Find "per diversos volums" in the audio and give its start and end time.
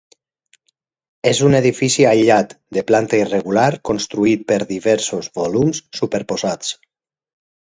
4.53-5.83